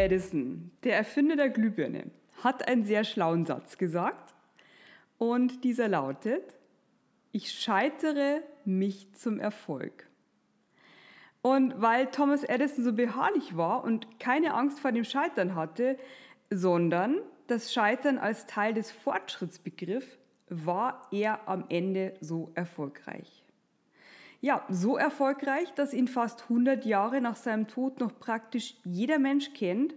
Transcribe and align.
Edison, 0.00 0.70
der 0.82 0.96
Erfinder 0.96 1.36
der 1.36 1.50
Glühbirne, 1.50 2.10
hat 2.42 2.66
einen 2.66 2.84
sehr 2.84 3.04
schlauen 3.04 3.44
Satz 3.44 3.76
gesagt. 3.76 4.34
Und 5.18 5.64
dieser 5.64 5.88
lautet, 5.88 6.56
ich 7.32 7.52
scheitere 7.52 8.40
mich 8.64 9.12
zum 9.12 9.38
Erfolg. 9.38 10.08
Und 11.42 11.80
weil 11.80 12.06
Thomas 12.06 12.44
Edison 12.44 12.84
so 12.84 12.92
beharrlich 12.92 13.56
war 13.56 13.84
und 13.84 14.18
keine 14.18 14.54
Angst 14.54 14.80
vor 14.80 14.92
dem 14.92 15.04
Scheitern 15.04 15.54
hatte, 15.54 15.98
sondern 16.50 17.20
das 17.46 17.72
Scheitern 17.72 18.18
als 18.18 18.46
Teil 18.46 18.74
des 18.74 18.90
Fortschritts 18.90 19.58
begriff, 19.58 20.18
war 20.48 21.06
er 21.12 21.48
am 21.48 21.64
Ende 21.68 22.14
so 22.20 22.50
erfolgreich. 22.54 23.44
Ja, 24.40 24.64
so 24.70 24.96
erfolgreich, 24.96 25.72
dass 25.74 25.92
ihn 25.92 26.08
fast 26.08 26.44
100 26.44 26.86
Jahre 26.86 27.20
nach 27.20 27.36
seinem 27.36 27.68
Tod 27.68 28.00
noch 28.00 28.18
praktisch 28.18 28.74
jeder 28.84 29.18
Mensch 29.18 29.52
kennt 29.52 29.94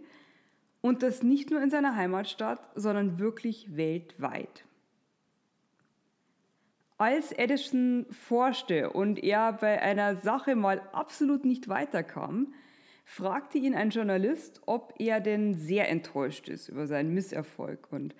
und 0.81 1.01
das 1.01 1.23
nicht 1.23 1.49
nur 1.49 1.61
in 1.61 1.69
seiner 1.69 1.95
Heimatstadt, 1.95 2.59
sondern 2.75 3.19
wirklich 3.19 3.77
weltweit. 3.77 4.65
Als 6.97 7.31
Edison 7.31 8.05
forschte 8.11 8.91
und 8.91 9.23
er 9.23 9.53
bei 9.53 9.81
einer 9.81 10.17
Sache 10.17 10.55
mal 10.55 10.81
absolut 10.91 11.45
nicht 11.45 11.69
weiterkam, 11.69 12.53
fragte 13.05 13.57
ihn 13.57 13.75
ein 13.75 13.91
Journalist, 13.91 14.61
ob 14.65 14.93
er 14.99 15.21
denn 15.21 15.53
sehr 15.53 15.89
enttäuscht 15.89 16.49
ist 16.49 16.67
über 16.67 16.85
seinen 16.85 17.13
Misserfolg. 17.13 17.87
Und 17.91 18.13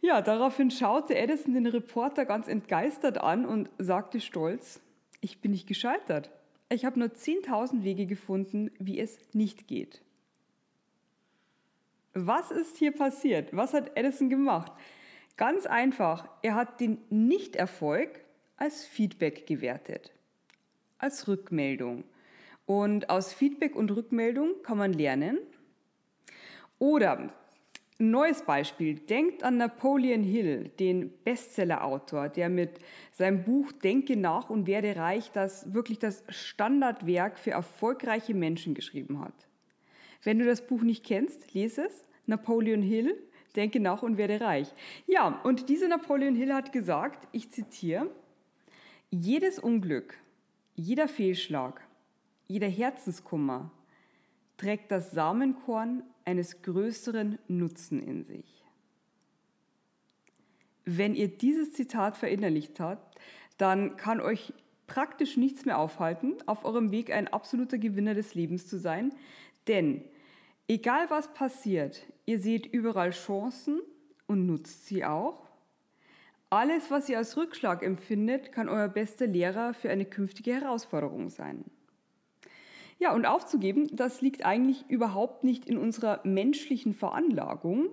ja, 0.00 0.20
daraufhin 0.20 0.70
schaute 0.70 1.16
Edison 1.16 1.54
den 1.54 1.66
Reporter 1.66 2.24
ganz 2.24 2.48
entgeistert 2.48 3.18
an 3.18 3.46
und 3.46 3.70
sagte 3.78 4.20
stolz, 4.20 4.80
ich 5.20 5.40
bin 5.40 5.50
nicht 5.52 5.66
gescheitert. 5.66 6.30
Ich 6.68 6.84
habe 6.84 6.98
nur 6.98 7.08
10.000 7.08 7.82
Wege 7.82 8.06
gefunden, 8.06 8.70
wie 8.78 8.98
es 8.98 9.18
nicht 9.32 9.66
geht. 9.66 10.02
Was 12.12 12.50
ist 12.50 12.76
hier 12.76 12.92
passiert? 12.92 13.54
Was 13.54 13.74
hat 13.74 13.96
Edison 13.96 14.30
gemacht? 14.30 14.72
Ganz 15.36 15.66
einfach, 15.66 16.28
er 16.42 16.54
hat 16.54 16.80
den 16.80 16.98
Nichterfolg 17.08 18.24
als 18.56 18.84
Feedback 18.84 19.46
gewertet, 19.46 20.12
als 20.98 21.28
Rückmeldung. 21.28 22.04
Und 22.66 23.10
aus 23.10 23.32
Feedback 23.32 23.74
und 23.74 23.90
Rückmeldung 23.90 24.62
kann 24.62 24.78
man 24.78 24.92
lernen. 24.92 25.38
Oder 26.78 27.32
Neues 28.00 28.42
Beispiel. 28.42 28.94
Denkt 28.94 29.44
an 29.44 29.58
Napoleon 29.58 30.22
Hill, 30.22 30.70
den 30.80 31.12
Bestsellerautor, 31.22 32.30
der 32.30 32.48
mit 32.48 32.78
seinem 33.12 33.44
Buch 33.44 33.72
Denke 33.72 34.16
nach 34.16 34.48
und 34.48 34.66
werde 34.66 34.96
reich 34.96 35.30
das 35.32 35.74
wirklich 35.74 35.98
das 35.98 36.24
Standardwerk 36.30 37.38
für 37.38 37.50
erfolgreiche 37.50 38.32
Menschen 38.32 38.72
geschrieben 38.72 39.20
hat. 39.20 39.34
Wenn 40.22 40.38
du 40.38 40.46
das 40.46 40.66
Buch 40.66 40.80
nicht 40.80 41.04
kennst, 41.04 41.52
lese 41.52 41.84
es. 41.86 42.06
Napoleon 42.24 42.80
Hill, 42.80 43.14
Denke 43.54 43.80
nach 43.80 44.02
und 44.02 44.16
werde 44.16 44.40
reich. 44.40 44.72
Ja, 45.06 45.38
und 45.44 45.68
dieser 45.68 45.88
Napoleon 45.88 46.34
Hill 46.34 46.54
hat 46.54 46.72
gesagt, 46.72 47.28
ich 47.32 47.50
zitiere, 47.50 48.08
jedes 49.10 49.58
Unglück, 49.58 50.16
jeder 50.74 51.06
Fehlschlag, 51.06 51.86
jeder 52.46 52.68
Herzenskummer 52.68 53.70
trägt 54.60 54.90
das 54.90 55.12
Samenkorn 55.12 56.02
eines 56.26 56.60
größeren 56.60 57.38
Nutzen 57.48 57.98
in 58.02 58.24
sich. 58.24 58.62
Wenn 60.84 61.14
ihr 61.14 61.28
dieses 61.28 61.72
Zitat 61.72 62.18
verinnerlicht 62.18 62.78
habt, 62.78 63.18
dann 63.56 63.96
kann 63.96 64.20
euch 64.20 64.52
praktisch 64.86 65.38
nichts 65.38 65.64
mehr 65.64 65.78
aufhalten, 65.78 66.36
auf 66.44 66.66
eurem 66.66 66.90
Weg 66.90 67.10
ein 67.10 67.28
absoluter 67.28 67.78
Gewinner 67.78 68.12
des 68.12 68.34
Lebens 68.34 68.66
zu 68.66 68.78
sein. 68.78 69.14
Denn 69.66 70.04
egal 70.68 71.08
was 71.08 71.32
passiert, 71.32 72.06
ihr 72.26 72.38
seht 72.38 72.66
überall 72.66 73.12
Chancen 73.12 73.80
und 74.26 74.44
nutzt 74.44 74.86
sie 74.86 75.06
auch. 75.06 75.48
Alles, 76.50 76.90
was 76.90 77.08
ihr 77.08 77.16
als 77.16 77.34
Rückschlag 77.38 77.82
empfindet, 77.82 78.52
kann 78.52 78.68
euer 78.68 78.88
bester 78.88 79.26
Lehrer 79.26 79.72
für 79.72 79.88
eine 79.88 80.04
künftige 80.04 80.52
Herausforderung 80.52 81.30
sein. 81.30 81.64
Ja, 83.00 83.14
und 83.14 83.24
aufzugeben, 83.24 83.88
das 83.96 84.20
liegt 84.20 84.44
eigentlich 84.44 84.84
überhaupt 84.88 85.42
nicht 85.42 85.64
in 85.64 85.78
unserer 85.78 86.20
menschlichen 86.22 86.92
Veranlagung. 86.92 87.88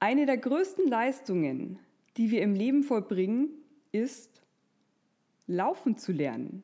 Eine 0.00 0.24
der 0.24 0.38
größten 0.38 0.88
Leistungen, 0.88 1.78
die 2.16 2.30
wir 2.30 2.40
im 2.40 2.54
Leben 2.54 2.84
vollbringen, 2.84 3.50
ist, 3.92 4.42
laufen 5.46 5.98
zu 5.98 6.12
lernen. 6.12 6.62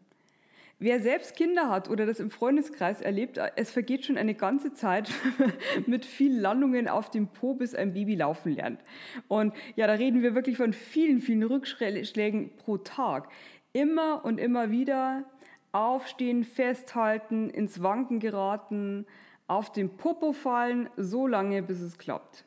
Wer 0.78 1.00
selbst 1.00 1.36
Kinder 1.36 1.68
hat 1.68 1.90
oder 1.90 2.06
das 2.06 2.18
im 2.18 2.30
Freundeskreis 2.30 3.02
erlebt, 3.02 3.38
es 3.56 3.70
vergeht 3.70 4.06
schon 4.06 4.16
eine 4.16 4.34
ganze 4.34 4.72
Zeit 4.72 5.10
mit 5.86 6.06
vielen 6.06 6.40
Landungen 6.40 6.88
auf 6.88 7.10
dem 7.10 7.28
Po, 7.28 7.52
bis 7.52 7.74
ein 7.74 7.92
Baby 7.92 8.14
laufen 8.14 8.52
lernt. 8.52 8.80
Und 9.28 9.54
ja, 9.76 9.86
da 9.86 9.92
reden 9.92 10.22
wir 10.22 10.34
wirklich 10.34 10.56
von 10.56 10.72
vielen, 10.72 11.20
vielen 11.20 11.42
Rückschlägen 11.42 12.56
pro 12.56 12.78
Tag. 12.78 13.28
Immer 13.74 14.24
und 14.24 14.38
immer 14.38 14.70
wieder 14.70 15.24
aufstehen, 15.74 16.44
festhalten, 16.44 17.50
ins 17.50 17.82
Wanken 17.82 18.20
geraten, 18.20 19.06
auf 19.46 19.72
den 19.72 19.96
Popo 19.96 20.32
fallen, 20.32 20.88
so 20.96 21.26
lange, 21.26 21.62
bis 21.62 21.80
es 21.80 21.98
klappt. 21.98 22.44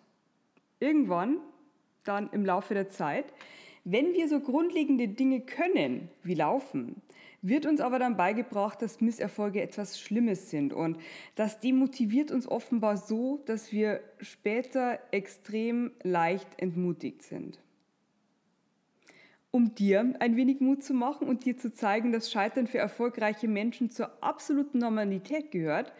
Irgendwann, 0.79 1.38
dann 2.03 2.29
im 2.31 2.45
Laufe 2.45 2.73
der 2.73 2.89
Zeit, 2.89 3.25
wenn 3.83 4.13
wir 4.13 4.27
so 4.27 4.39
grundlegende 4.39 5.07
Dinge 5.07 5.41
können, 5.41 6.09
wie 6.23 6.33
laufen, 6.33 7.01
wird 7.41 7.65
uns 7.65 7.81
aber 7.81 7.99
dann 7.99 8.17
beigebracht, 8.17 8.81
dass 8.81 9.01
Misserfolge 9.01 9.61
etwas 9.61 9.99
Schlimmes 9.99 10.49
sind. 10.49 10.73
Und 10.73 10.97
das 11.35 11.59
demotiviert 11.59 12.31
uns 12.31 12.47
offenbar 12.47 12.97
so, 12.97 13.41
dass 13.45 13.71
wir 13.71 14.01
später 14.19 14.99
extrem 15.11 15.91
leicht 16.03 16.47
entmutigt 16.57 17.23
sind 17.23 17.59
um 19.52 19.75
dir 19.75 20.16
ein 20.19 20.35
wenig 20.35 20.59
Mut 20.59 20.84
zu 20.84 20.94
machen 20.94 21.28
und 21.28 21.46
dir 21.46 21.58
zu 21.58 21.74
zeigen, 21.74 22.12
dass 22.12 22.31
Scheitern 22.31 22.68
für 22.68 22.78
erfolgreiche 22.78 23.47
Menschen 23.47 23.90
zur 23.90 24.24
absoluten 24.24 24.80
Normalität 24.80 25.52
gehört, 25.52 25.94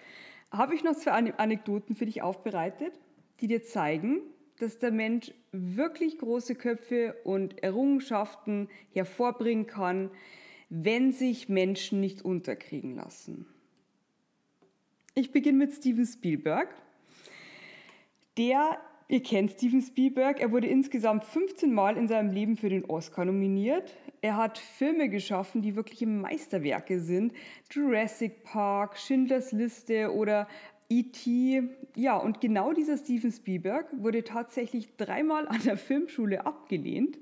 habe 0.52 0.76
ich 0.76 0.84
noch 0.84 0.96
zwei 0.96 1.12
Anekdoten 1.12 1.96
für 1.96 2.06
dich 2.06 2.22
aufbereitet, 2.22 2.94
die 3.42 3.48
dir 3.48 3.64
zeigen, 3.64 4.22
dass 4.60 4.80
der 4.80 4.92
Mensch 4.92 5.32
wirklich 5.52 6.18
große 6.18 6.56
Köpfe 6.56 7.16
und 7.24 7.62
Errungenschaften 7.64 8.70
hervorbringen 8.92 9.68
kann, 9.68 10.10
wenn 10.70 11.12
sich 11.12 11.48
Menschen 11.48 12.00
nicht 12.00 12.24
unterkriegen 12.24 12.96
lassen. 12.96 13.46
Ich 15.14 15.32
beginne 15.32 15.58
mit 15.58 15.74
Steven 15.74 16.06
Spielberg. 16.06 16.76
Der 18.38 18.80
Ihr 19.10 19.24
kennt 19.24 19.52
Steven 19.52 19.82
Spielberg. 19.82 20.42
Er 20.42 20.52
wurde 20.52 20.68
insgesamt 20.68 21.24
15 21.24 21.74
Mal 21.74 21.96
in 21.96 22.10
seinem 22.10 22.30
Leben 22.30 22.58
für 22.58 22.68
den 22.68 22.84
Oscar 22.86 23.24
nominiert. 23.24 23.96
Er 24.20 24.36
hat 24.36 24.58
Filme 24.58 25.08
geschaffen, 25.08 25.62
die 25.62 25.78
wirkliche 25.78 26.08
Meisterwerke 26.08 27.00
sind. 27.00 27.32
Jurassic 27.72 28.44
Park, 28.44 28.98
Schindlers 28.98 29.54
Liste 29.54 30.14
oder 30.14 30.48
E.T. 30.90 31.64
Ja, 31.96 32.18
und 32.18 32.42
genau 32.42 32.74
dieser 32.74 32.98
Steven 32.98 33.32
Spielberg 33.32 33.88
wurde 33.98 34.26
tatsächlich 34.26 34.98
dreimal 34.98 35.48
an 35.48 35.62
der 35.64 35.78
Filmschule 35.78 36.46
abgelehnt. 36.46 37.18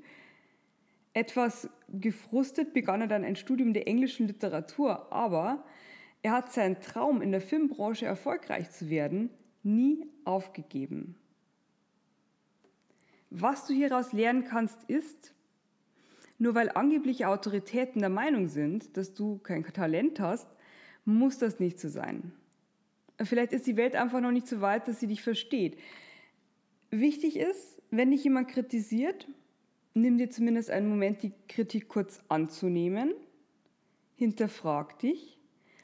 Etwas 1.13 1.69
gefrustet 1.89 2.73
begann 2.73 3.01
er 3.01 3.07
dann 3.07 3.23
ein 3.23 3.35
Studium 3.35 3.73
der 3.73 3.87
englischen 3.87 4.27
Literatur, 4.27 5.13
aber 5.13 5.63
er 6.23 6.31
hat 6.31 6.51
seinen 6.51 6.81
Traum, 6.81 7.21
in 7.21 7.31
der 7.31 7.41
Filmbranche 7.41 8.07
erfolgreich 8.07 8.71
zu 8.71 8.89
werden, 8.89 9.29
nie 9.61 10.05
aufgegeben. 10.25 11.15
Was 13.37 13.67
du 13.67 13.73
hieraus 13.73 14.13
lernen 14.13 14.45
kannst, 14.45 14.81
ist, 14.85 15.33
nur 16.37 16.55
weil 16.55 16.69
angebliche 16.69 17.27
Autoritäten 17.27 17.99
der 17.99 18.09
Meinung 18.09 18.47
sind, 18.47 18.95
dass 18.95 19.13
du 19.13 19.39
kein 19.39 19.63
Talent 19.65 20.21
hast, 20.21 20.47
muss 21.03 21.37
das 21.37 21.59
nicht 21.59 21.77
so 21.77 21.89
sein. 21.89 22.31
Vielleicht 23.21 23.51
ist 23.51 23.67
die 23.67 23.75
Welt 23.75 23.95
einfach 23.95 24.21
noch 24.21 24.31
nicht 24.31 24.47
so 24.47 24.61
weit, 24.61 24.87
dass 24.87 25.01
sie 25.01 25.07
dich 25.07 25.21
versteht. 25.21 25.77
Wichtig 26.91 27.37
ist, 27.37 27.81
wenn 27.91 28.11
dich 28.11 28.23
jemand 28.23 28.47
kritisiert, 28.47 29.27
nimm 29.93 30.17
dir 30.17 30.29
zumindest 30.29 30.69
einen 30.69 30.87
Moment, 30.87 31.21
die 31.21 31.33
Kritik 31.49 31.89
kurz 31.89 32.21
anzunehmen. 32.29 33.13
Hinterfrag 34.15 34.97
dich. 34.99 35.37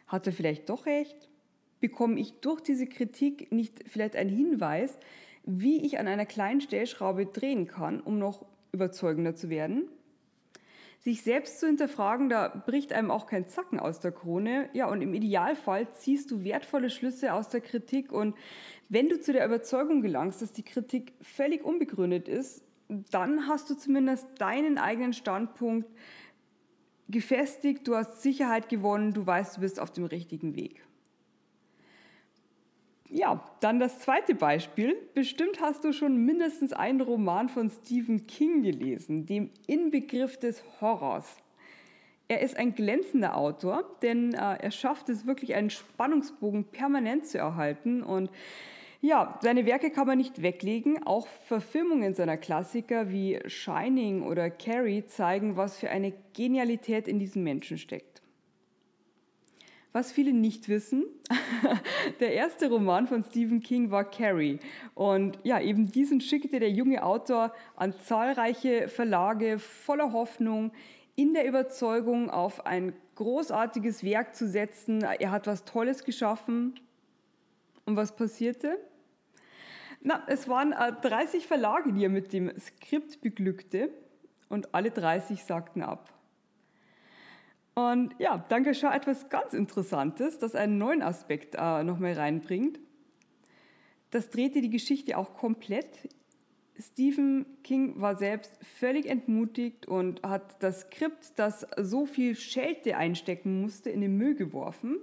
Hat 0.08 0.26
er 0.26 0.32
vielleicht 0.32 0.70
doch 0.70 0.86
recht? 0.86 1.30
bekomme 1.82 2.20
ich 2.20 2.40
durch 2.40 2.62
diese 2.62 2.88
Kritik 2.88 3.52
nicht 3.52 3.84
vielleicht 3.88 4.16
einen 4.16 4.30
Hinweis, 4.30 4.98
wie 5.44 5.86
ich 5.86 6.00
an 6.00 6.08
einer 6.08 6.26
kleinen 6.26 6.62
Stellschraube 6.62 7.26
drehen 7.26 7.68
kann, 7.68 8.00
um 8.00 8.20
noch 8.20 8.46
überzeugender 8.72 9.36
zu 9.36 9.50
werden? 9.50 9.90
Sich 11.00 11.24
selbst 11.24 11.60
zu 11.60 11.66
hinterfragen, 11.66 12.30
da 12.30 12.48
bricht 12.48 12.94
einem 12.94 13.10
auch 13.10 13.26
kein 13.26 13.48
Zacken 13.48 13.80
aus 13.80 14.00
der 14.00 14.12
Krone. 14.12 14.70
Ja, 14.74 14.88
und 14.88 15.02
im 15.02 15.16
Idealfall 15.16 15.92
ziehst 15.94 16.30
du 16.30 16.44
wertvolle 16.44 16.92
Schlüsse 16.92 17.34
aus 17.34 17.50
der 17.50 17.62
Kritik. 17.62 18.12
Und 18.12 18.36
wenn 18.88 19.10
du 19.10 19.20
zu 19.20 19.34
der 19.34 19.46
Überzeugung 19.46 20.02
gelangst, 20.04 20.44
dass 20.44 20.54
die 20.54 20.62
Kritik 20.62 21.14
völlig 21.22 21.64
unbegründet 21.64 22.28
ist, 22.28 22.64
dann 22.88 23.48
hast 23.48 23.70
du 23.70 23.76
zumindest 23.76 24.28
deinen 24.38 24.78
eigenen 24.78 25.14
Standpunkt 25.14 25.90
gefestigt, 27.08 27.88
du 27.88 27.96
hast 27.96 28.22
Sicherheit 28.22 28.70
gewonnen, 28.70 29.14
du 29.14 29.26
weißt, 29.26 29.58
du 29.58 29.62
bist 29.62 29.80
auf 29.80 29.92
dem 29.92 30.06
richtigen 30.06 30.56
Weg. 30.56 30.84
Ja, 33.14 33.44
dann 33.60 33.82
das 33.82 34.00
zweite 34.00 34.36
Beispiel. 34.36 34.96
Bestimmt 35.14 35.60
hast 35.60 35.84
du 35.84 35.92
schon 35.92 36.16
mindestens 36.26 36.72
einen 36.72 37.02
Roman 37.02 37.50
von 37.50 37.70
Stephen 37.70 38.26
King 38.26 38.64
gelesen, 38.64 39.26
dem 39.26 39.50
Inbegriff 39.68 40.38
des 40.38 40.64
Horrors. 40.80 41.36
Er 42.30 42.40
ist 42.40 42.56
ein 42.56 42.74
glänzender 42.74 43.36
Autor, 43.36 43.84
denn 44.02 44.34
äh, 44.34 44.56
er 44.62 44.72
schafft 44.72 45.10
es 45.10 45.28
wirklich, 45.28 45.56
einen 45.56 45.70
Spannungsbogen 45.70 46.64
permanent 46.64 47.28
zu 47.28 47.38
erhalten. 47.38 48.02
Und 48.02 48.30
ja, 49.02 49.38
seine 49.42 49.66
Werke 49.66 49.90
kann 49.90 50.08
man 50.08 50.18
nicht 50.18 50.42
weglegen. 50.42 51.06
Auch 51.06 51.28
Verfilmungen 51.28 52.14
seiner 52.14 52.38
Klassiker 52.38 53.12
wie 53.12 53.42
Shining 53.46 54.22
oder 54.22 54.50
Carrie 54.50 55.06
zeigen, 55.06 55.58
was 55.58 55.78
für 55.78 55.90
eine 55.90 56.14
Genialität 56.34 57.10
in 57.10 57.20
diesem 57.20 57.44
Menschen 57.44 57.78
steckt. 57.78 58.11
Was 59.94 60.12
viele 60.12 60.32
nicht 60.32 60.70
wissen, 60.70 61.04
der 62.22 62.34
erste 62.34 62.70
Roman 62.70 63.08
von 63.08 63.24
Stephen 63.24 63.60
King 63.60 63.92
war 63.92 64.10
Carrie. 64.10 64.60
Und 64.96 65.38
ja, 65.44 65.60
eben 65.60 65.92
diesen 65.92 66.22
schickte 66.22 66.60
der 66.60 66.72
junge 66.72 67.04
Autor 67.04 67.54
an 67.76 67.94
zahlreiche 68.06 68.88
Verlage 68.88 69.60
voller 69.60 70.14
Hoffnung, 70.14 70.72
in 71.16 71.34
der 71.34 71.46
Überzeugung, 71.46 72.30
auf 72.30 72.66
ein 72.66 72.94
großartiges 73.16 74.04
Werk 74.04 74.34
zu 74.34 74.48
setzen. 74.48 75.02
Er 75.04 75.32
hat 75.32 75.46
was 75.46 75.66
Tolles 75.66 76.06
geschaffen. 76.06 76.80
Und 77.86 77.98
was 77.98 78.16
passierte? 78.16 78.78
Na, 80.02 80.24
es 80.28 80.48
waren 80.48 80.72
30 80.72 81.44
äh, 81.44 81.48
Verlage, 81.48 81.92
die 81.92 82.06
er 82.06 82.10
mit 82.10 82.32
dem 82.32 82.58
Skript 82.58 83.22
beglückte. 83.22 83.90
Und 84.48 84.74
alle 84.74 84.90
30 84.92 85.44
sagten 85.44 85.82
ab. 85.82 86.14
Und 87.74 88.16
ja, 88.20 88.46
dann 88.50 88.64
geschah 88.64 88.94
etwas 88.94 89.30
ganz 89.30 89.54
Interessantes, 89.54 90.38
das 90.38 90.56
einen 90.56 90.78
neuen 90.78 91.02
Aspekt 91.02 91.56
äh, 91.58 91.84
nochmal 91.84 92.14
reinbringt. 92.14 92.80
Das 94.10 94.30
drehte 94.30 94.62
die 94.62 94.70
Geschichte 94.70 95.18
auch 95.18 95.36
komplett. 95.36 96.10
Stephen 96.78 97.46
King 97.64 98.02
war 98.02 98.18
selbst 98.18 98.52
völlig 98.80 99.06
entmutigt 99.06 99.88
und 99.88 100.22
hat 100.24 100.62
das 100.62 100.82
Skript, 100.82 101.34
das 101.38 101.66
so 101.78 102.06
viel 102.06 102.36
Schelte 102.36 102.98
einstecken 102.98 103.62
musste, 103.62 103.90
in 103.90 104.02
den 104.02 104.18
Müll 104.18 104.36
geworfen. 104.36 104.98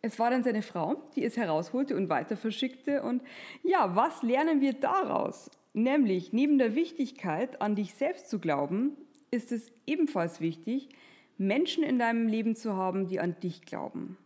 Es 0.00 0.18
war 0.18 0.30
dann 0.30 0.42
seine 0.42 0.62
Frau, 0.62 1.00
die 1.14 1.24
es 1.24 1.36
herausholte 1.36 1.94
und 1.94 2.08
weiter 2.08 2.36
verschickte. 2.36 3.02
Und 3.02 3.22
ja, 3.62 3.94
was 3.94 4.22
lernen 4.22 4.60
wir 4.60 4.72
daraus? 4.72 5.48
Nämlich, 5.74 6.32
neben 6.32 6.58
der 6.58 6.74
Wichtigkeit, 6.74 7.62
an 7.62 7.76
dich 7.76 7.94
selbst 7.94 8.28
zu 8.28 8.40
glauben, 8.40 8.96
ist 9.32 9.50
es 9.50 9.72
ebenfalls 9.86 10.40
wichtig, 10.40 10.90
Menschen 11.38 11.82
in 11.82 11.98
deinem 11.98 12.28
Leben 12.28 12.54
zu 12.54 12.76
haben, 12.76 13.08
die 13.08 13.18
an 13.18 13.34
dich 13.40 13.62
glauben, 13.62 14.16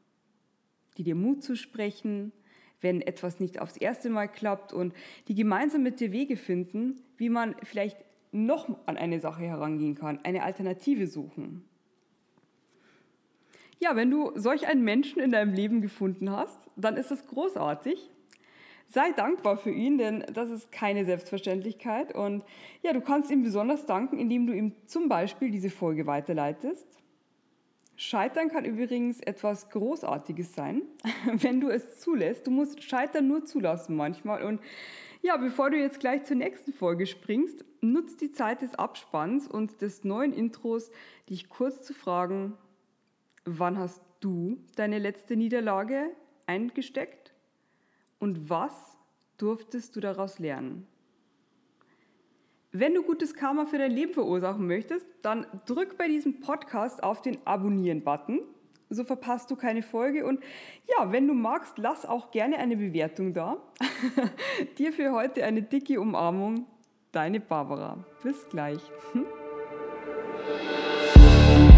die 0.99 1.05
dir 1.05 1.15
Mut 1.15 1.43
zu 1.43 1.57
sprechen, 1.57 2.33
wenn 2.81 3.01
etwas 3.01 3.41
nicht 3.41 3.61
aufs 3.61 3.77
erste 3.77 4.11
Mal 4.11 4.27
klappt 4.27 4.75
und 4.75 4.93
die 5.29 5.35
gemeinsam 5.35 5.83
mit 5.83 6.01
dir 6.01 6.13
Wege 6.13 6.37
finden, 6.37 7.01
wie 7.17 7.31
man 7.31 7.55
vielleicht 7.63 7.97
noch 8.33 8.69
an 8.87 8.97
eine 8.97 9.21
Sache 9.21 9.45
herangehen 9.45 9.95
kann, 9.95 10.21
eine 10.25 10.43
Alternative 10.43 11.07
suchen. 11.07 11.65
Ja, 13.79 13.95
wenn 13.95 14.11
du 14.11 14.33
solch 14.35 14.67
einen 14.67 14.85
Menschen 14.85 15.21
in 15.21 15.31
deinem 15.31 15.55
Leben 15.55 15.81
gefunden 15.81 16.31
hast, 16.31 16.59
dann 16.77 16.97
ist 16.97 17.11
das 17.11 17.27
großartig. 17.27 18.11
Sei 18.89 19.11
dankbar 19.13 19.57
für 19.57 19.71
ihn, 19.71 19.99
denn 19.99 20.25
das 20.33 20.51
ist 20.51 20.71
keine 20.71 21.05
Selbstverständlichkeit. 21.05 22.15
Und 22.15 22.45
ja, 22.83 22.93
du 22.93 23.01
kannst 23.01 23.31
ihm 23.31 23.43
besonders 23.43 23.85
danken, 23.87 24.19
indem 24.19 24.47
du 24.47 24.53
ihm 24.53 24.73
zum 24.87 25.09
Beispiel 25.09 25.51
diese 25.51 25.71
Folge 25.71 26.07
weiterleitest. 26.07 26.87
Scheitern 27.97 28.49
kann 28.49 28.65
übrigens 28.65 29.21
etwas 29.21 29.71
Großartiges 29.71 30.55
sein, 30.55 30.83
wenn 31.33 31.61
du 31.61 31.69
es 31.69 31.99
zulässt. 31.99 32.47
Du 32.47 32.51
musst 32.51 32.83
Scheitern 32.83 33.27
nur 33.27 33.45
zulassen 33.45 33.97
manchmal. 33.97 34.43
Und 34.45 34.61
ja, 35.23 35.37
bevor 35.37 35.71
du 35.71 35.79
jetzt 35.79 35.99
gleich 35.99 36.25
zur 36.25 36.37
nächsten 36.37 36.73
Folge 36.73 37.07
springst, 37.07 37.65
nutz 37.81 38.17
die 38.17 38.31
Zeit 38.31 38.63
des 38.63 38.75
Abspanns 38.75 39.49
und 39.49 39.81
des 39.81 40.05
neuen 40.05 40.33
Intros, 40.33 40.91
dich 41.29 41.49
kurz 41.49 41.83
zu 41.83 41.95
fragen, 41.95 42.57
wann 43.45 43.79
hast 43.79 44.03
du 44.21 44.59
deine 44.77 44.99
letzte 44.99 45.35
Niederlage 45.37 46.11
eingesteckt? 46.47 47.26
Und 48.19 48.51
was 48.51 48.97
durftest 49.39 49.97
du 49.97 50.01
daraus 50.01 50.39
lernen? 50.39 50.87
Wenn 52.73 52.95
du 52.95 53.03
gutes 53.03 53.35
Karma 53.35 53.65
für 53.65 53.79
dein 53.79 53.91
Leben 53.91 54.13
verursachen 54.13 54.67
möchtest, 54.67 55.07
dann 55.23 55.47
drück 55.67 55.97
bei 55.97 56.09
diesem 56.09 56.41
Podcast 56.41 57.03
auf 57.03 57.23
den 57.23 57.39
Abonnieren-Button. 57.47 58.41
So 58.91 59.05
verpasst 59.05 59.51
du 59.51 59.57
keine 59.57 59.83
Folge. 59.83 60.27
Und 60.27 60.41
ja, 60.87 61.11
wenn 61.11 61.27
du 61.27 61.35
magst, 61.35 61.79
lass 61.79 62.05
auch 62.05 62.31
gerne 62.31 62.59
eine 62.59 62.77
Bewertung 62.77 63.33
da. 63.33 63.57
Dir 64.79 64.93
für 64.93 65.13
heute 65.13 65.45
eine 65.45 65.63
dicke 65.63 66.01
Umarmung. 66.01 66.67
Deine 67.13 67.41
Barbara. 67.41 68.05
Bis 68.23 68.47
gleich. 68.49 68.81